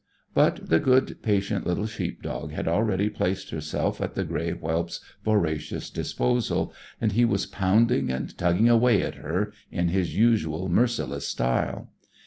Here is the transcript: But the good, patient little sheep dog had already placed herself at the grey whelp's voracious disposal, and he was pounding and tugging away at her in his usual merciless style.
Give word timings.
But 0.33 0.67
the 0.67 0.79
good, 0.79 1.21
patient 1.21 1.67
little 1.67 1.85
sheep 1.85 2.23
dog 2.23 2.53
had 2.53 2.67
already 2.67 3.07
placed 3.07 3.51
herself 3.51 4.01
at 4.01 4.15
the 4.15 4.23
grey 4.23 4.49
whelp's 4.49 4.99
voracious 5.23 5.91
disposal, 5.91 6.73
and 6.99 7.11
he 7.11 7.23
was 7.23 7.45
pounding 7.45 8.09
and 8.09 8.35
tugging 8.35 8.67
away 8.67 9.03
at 9.03 9.13
her 9.21 9.53
in 9.71 9.89
his 9.89 10.17
usual 10.17 10.67
merciless 10.69 11.27
style. 11.27 11.89